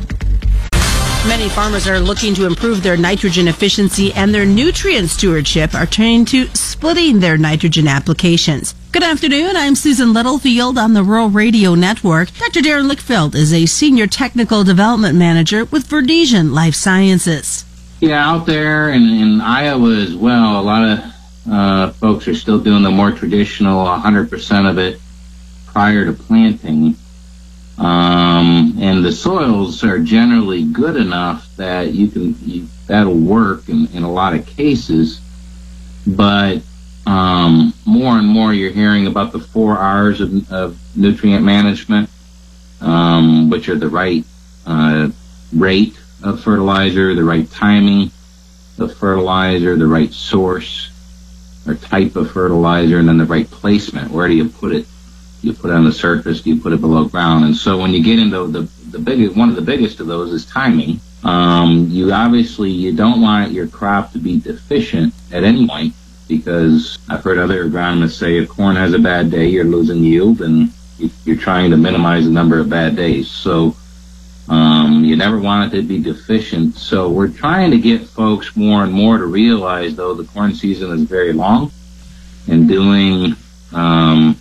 [1.26, 6.26] Many farmers are looking to improve their nitrogen efficiency and their nutrient stewardship are turning
[6.26, 8.74] to splitting their nitrogen applications.
[8.92, 9.56] Good afternoon.
[9.56, 12.30] I'm Susan Littlefield on the Rural Radio Network.
[12.38, 12.60] Dr.
[12.60, 17.64] Darren Lickfeld is a senior technical development manager with Verdesian Life Sciences.
[18.04, 21.14] Yeah, out there in, in Iowa as well, a lot of
[21.50, 25.00] uh, folks are still doing the more traditional 100% of it
[25.64, 26.96] prior to planting.
[27.78, 33.86] Um, and the soils are generally good enough that you can, you, that'll work in,
[33.94, 35.18] in a lot of cases.
[36.06, 36.60] But
[37.06, 42.10] um, more and more you're hearing about the four R's of, of nutrient management,
[42.82, 44.26] um, which are the right
[44.66, 45.08] uh,
[45.54, 48.10] rate of fertilizer, the right timing
[48.78, 50.90] of fertilizer, the right source
[51.66, 54.10] or type of fertilizer, and then the right placement.
[54.10, 54.86] Where do you put it?
[55.40, 56.40] Do you put it on the surface?
[56.40, 57.44] Do you put it below ground?
[57.44, 60.32] And so when you get into the the biggest one of the biggest of those
[60.32, 61.00] is timing.
[61.24, 65.94] Um, you obviously you don't want your crop to be deficient at any point
[66.28, 70.40] because I've heard other agronomists say if corn has a bad day, you're losing yield,
[70.42, 70.72] and
[71.24, 73.28] you're trying to minimize the number of bad days.
[73.28, 73.76] So
[74.48, 76.74] um, you never want it to be deficient.
[76.74, 80.90] So we're trying to get folks more and more to realize, though, the corn season
[80.92, 81.72] is very long,
[82.46, 83.36] and doing,
[83.72, 84.36] um,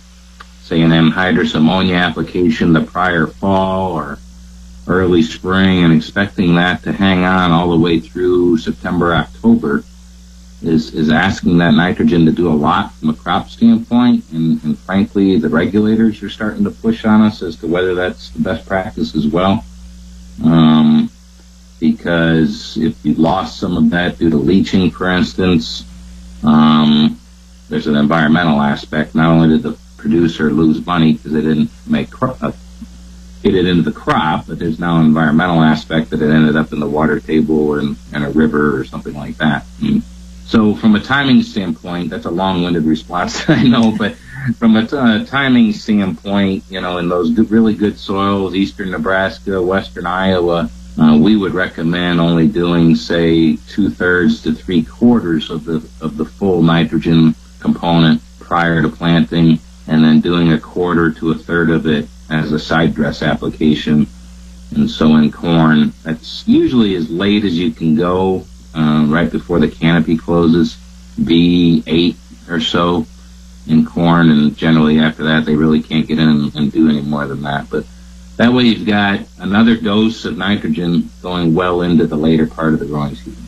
[0.62, 4.18] say, an anhydrous ammonia application the prior fall or
[4.86, 9.82] early spring, and expecting that to hang on all the way through September, October,
[10.60, 14.78] is is asking that nitrogen to do a lot from a crop standpoint, and, and
[14.78, 18.66] frankly, the regulators are starting to push on us as to whether that's the best
[18.66, 19.64] practice as well.
[20.42, 21.10] Um,
[21.80, 25.84] because if you lost some of that due to leaching, for instance,
[26.42, 27.20] um,
[27.68, 29.14] there's an environmental aspect.
[29.14, 32.52] Not only did the producer lose money because they didn't make cro- uh,
[33.42, 36.72] get it into the crop, but there's now an environmental aspect that it ended up
[36.72, 39.64] in the water table or in, in a river or something like that.
[39.82, 40.02] And
[40.46, 44.14] so, from a timing standpoint, that's a long-winded response, I know, but
[44.58, 48.90] from a t- uh, timing standpoint, you know, in those good, really good soils, eastern
[48.90, 55.50] Nebraska, western Iowa, uh, we would recommend only doing, say, two thirds to three quarters
[55.50, 61.10] of the of the full nitrogen component prior to planting, and then doing a quarter
[61.10, 64.06] to a third of it as a side dress application.
[64.76, 68.44] And so in corn, that's usually as late as you can go,
[68.74, 70.76] uh, right before the canopy closes,
[71.18, 72.16] V8
[72.48, 73.06] or so
[73.66, 77.00] in corn, and generally after that they really can't get in and, and do any
[77.00, 77.70] more than that.
[77.70, 77.86] But
[78.36, 82.80] that way you've got another dose of nitrogen going well into the later part of
[82.80, 83.44] the growing season.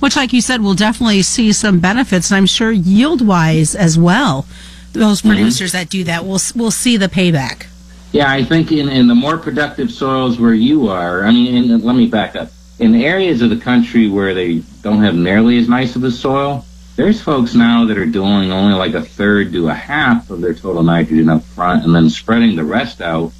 [0.00, 3.98] which, like you said, will definitely see some benefits, and I'm sure yield wise as
[3.98, 4.46] well.
[4.92, 7.66] Those producers that do that will will see the payback.
[8.12, 11.82] Yeah, I think in, in the more productive soils where you are, I mean, in,
[11.82, 12.50] let me back up.
[12.80, 16.64] In areas of the country where they don't have nearly as nice of a soil,
[16.96, 20.54] there's folks now that are doing only like a third to a half of their
[20.54, 23.32] total nitrogen up front and then spreading the rest out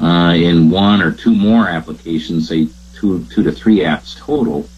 [0.00, 4.68] uh, in one or two more applications, say two, two to three apps total,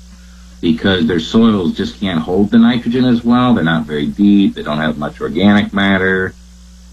[0.63, 3.53] because their soils just can't hold the nitrogen as well.
[3.53, 4.55] They're not very deep.
[4.55, 6.35] They don't have much organic matter.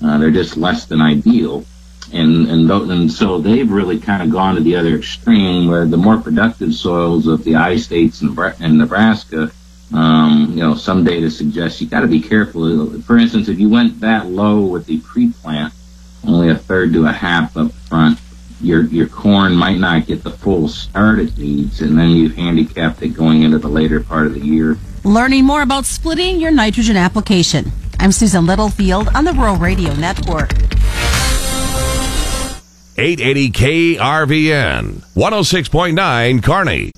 [0.03, 1.63] Uh, they're just less than ideal
[2.13, 5.85] and and, th- and so they've really kind of gone to the other extreme, where
[5.85, 9.51] the more productive soils of the I states and, and Nebraska,
[9.93, 13.01] um, you know, some data suggests you got to be careful.
[13.01, 15.73] For instance, if you went that low with the pre-plant,
[16.27, 18.19] only a third to a half up front,
[18.61, 23.01] your your corn might not get the full start it needs, and then you've handicapped
[23.01, 24.77] it going into the later part of the year.
[25.03, 27.71] Learning more about splitting your nitrogen application.
[27.99, 30.68] I'm Susan Littlefield on the Rural Radio Network.
[32.99, 36.91] 880 KRVN, 106.9 Kearney.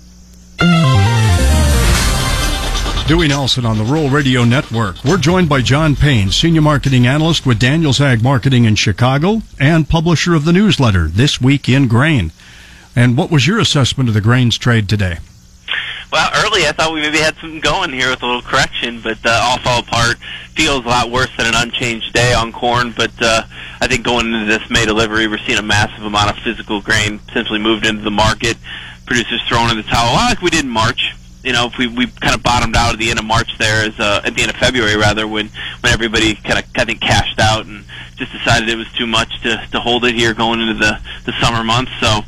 [3.08, 4.96] Dewey Nelson on the Rural Radio Network.
[5.04, 9.88] We're joined by John Payne, Senior Marketing Analyst with Daniels Ag Marketing in Chicago and
[9.88, 12.32] publisher of the newsletter This Week in Grain.
[12.96, 15.20] And what was your assessment of the grains trade today?
[16.12, 19.18] Well, early I thought we maybe had something going here with a little correction, but
[19.26, 20.18] uh, all fall apart.
[20.56, 23.44] Feels a lot worse than an unchanged day on corn, but uh,
[23.80, 27.22] I think going into this May delivery, we're seeing a massive amount of physical grain
[27.30, 28.58] essentially moved into the market.
[29.06, 31.16] Producers throwing in the towel, like we did in March.
[31.44, 33.86] You know, if we we kind of bottomed out at the end of March there,
[33.86, 35.48] as uh, at the end of February rather, when
[35.80, 37.86] when everybody kind of I think cashed out and
[38.18, 41.34] just decided it was too much to to hold it here going into the the
[41.42, 41.92] summer months.
[42.02, 42.22] So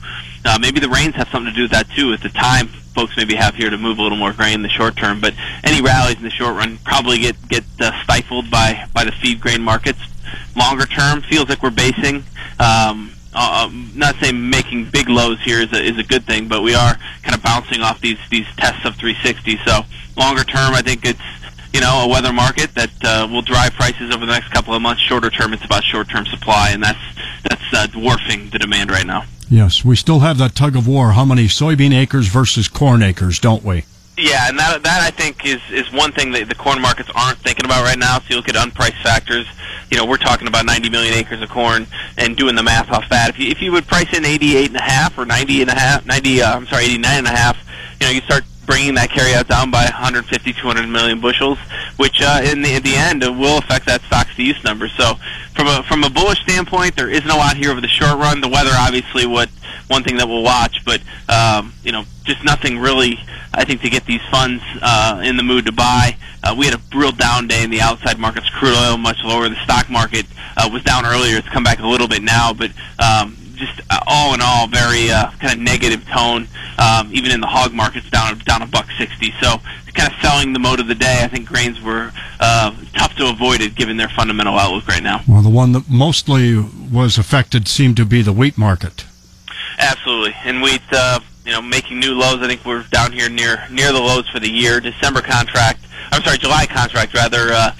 [0.46, 2.14] uh, maybe the rains have something to do with that too.
[2.14, 4.70] At the time, folks maybe have here to move a little more grain in the
[4.70, 5.20] short term.
[5.20, 5.34] But
[5.64, 9.41] any rallies in the short run probably get get uh, stifled by by the feed
[9.41, 10.00] grain markets.
[10.56, 12.24] Longer term, feels like we're basing.
[12.60, 16.48] Um, uh, um, not saying making big lows here is a, is a good thing,
[16.48, 19.58] but we are kind of bouncing off these these tests of 360.
[19.66, 19.82] So
[20.16, 21.22] longer term, I think it's
[21.74, 24.82] you know a weather market that uh, will drive prices over the next couple of
[24.82, 25.02] months.
[25.02, 27.00] Shorter term, it's about short term supply, and that's
[27.44, 29.24] that's uh, dwarfing the demand right now.
[29.50, 31.12] Yes, we still have that tug of war.
[31.12, 33.86] How many soybean acres versus corn acres, don't we?
[34.18, 37.39] Yeah, and that that I think is is one thing that the corn markets aren't
[37.39, 38.20] thinking about right now.
[38.20, 39.48] So you look at unpriced factors.
[39.89, 41.88] You know, we're talking about 90 million acres of corn,
[42.18, 43.30] and doing the math off that.
[43.30, 45.76] If you if you would price in 88 and a half or 90 and a
[45.76, 47.58] half, 90, uh, I'm sorry, 89 and a half,
[48.00, 51.57] you know, you start bringing that carryout down by 150, 200 million bushels,
[51.97, 54.88] which uh, in the in the end will affect that stocks to use number.
[54.88, 55.16] So
[55.55, 58.41] from a from a bullish standpoint, there isn't a lot here over the short run.
[58.41, 59.49] The weather, obviously, what
[59.88, 63.18] one thing that we'll watch, but um, you know, just nothing really.
[63.55, 66.18] I think to get these funds uh, in the mood to buy.
[66.41, 68.49] Uh, we had a real down day in the outside markets.
[68.49, 69.47] Crude oil much lower.
[69.47, 70.26] The stock market
[70.57, 71.38] uh, was down earlier.
[71.38, 75.12] It's come back a little bit now, but um, just uh, all in all, very
[75.12, 76.47] uh, kind of negative tone.
[76.78, 79.32] Um, even in the hog markets, down down a buck sixty.
[79.39, 79.58] So
[79.93, 81.22] kind of selling the mode of the day.
[81.24, 85.22] I think grains were uh, tough to avoid it given their fundamental outlook right now.
[85.28, 89.06] Well, the one that mostly was affected seemed to be the wheat market.
[89.78, 92.41] Absolutely, and wheat, uh, you know, making new lows.
[92.41, 94.80] I think we're down here near near the lows for the year.
[94.80, 95.82] December contract,
[96.12, 97.72] I'm sorry, July contract rather, uh,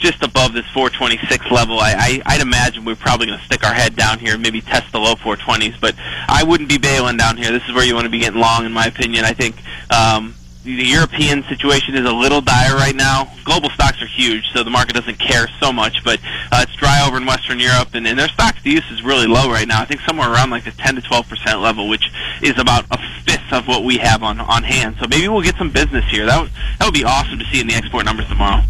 [0.00, 1.78] just above this 426 level.
[1.78, 4.60] I, I I'd imagine we're probably going to stick our head down here, and maybe
[4.60, 5.80] test the low 420s.
[5.80, 5.94] But
[6.28, 7.52] I wouldn't be bailing down here.
[7.52, 9.24] This is where you want to be getting long, in my opinion.
[9.24, 9.56] I think.
[9.90, 13.32] Um, the European situation is a little dire right now.
[13.44, 16.04] Global stocks are huge, so the market doesn't care so much.
[16.04, 16.20] But
[16.52, 19.26] uh, it's dry over in Western Europe, and, and their stocks to use is really
[19.26, 19.80] low right now.
[19.80, 22.10] I think somewhere around like the 10 to 12 percent level, which
[22.42, 24.96] is about a fifth of what we have on on hand.
[25.00, 26.26] So maybe we'll get some business here.
[26.26, 28.62] That would that would be awesome to see in the export numbers tomorrow.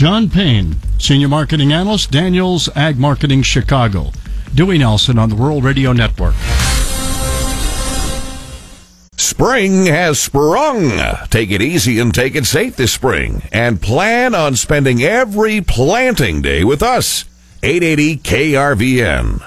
[0.00, 4.12] John Payne, Senior Marketing Analyst, Daniels Ag Marketing Chicago.
[4.54, 6.34] Dewey Nelson on the Rural Radio Network.
[9.18, 10.92] Spring has sprung.
[11.28, 16.40] Take it easy and take it safe this spring and plan on spending every planting
[16.40, 17.26] day with us.
[17.62, 19.38] 880 KRVN.